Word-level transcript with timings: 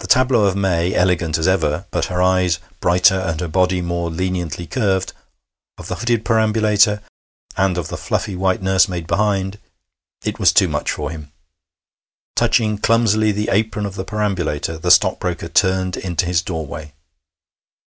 The 0.00 0.06
tableau 0.06 0.44
of 0.44 0.56
May, 0.56 0.94
elegant 0.94 1.38
as 1.38 1.48
ever, 1.48 1.86
but 1.90 2.04
her 2.12 2.20
eyes 2.20 2.58
brighter 2.80 3.14
and 3.18 3.40
her 3.40 3.48
body 3.48 3.80
more 3.80 4.10
leniently 4.10 4.66
curved, 4.66 5.14
of 5.78 5.88
the 5.88 5.94
hooded 5.94 6.22
perambulator, 6.22 7.00
and 7.56 7.78
of 7.78 7.88
the 7.88 7.96
fluffy 7.96 8.36
white 8.36 8.60
nursemaid 8.60 9.06
behind 9.06 9.58
it 10.22 10.38
was 10.38 10.52
too 10.52 10.68
much 10.68 10.90
for 10.92 11.08
him. 11.10 11.32
Touching 12.36 12.76
clumsily 12.76 13.32
the 13.32 13.48
apron 13.50 13.86
of 13.86 13.94
the 13.94 14.04
perambulator, 14.04 14.76
the 14.76 14.90
stockbroker 14.90 15.48
turned 15.48 15.96
into 15.96 16.26
his 16.26 16.42
doorway. 16.42 16.92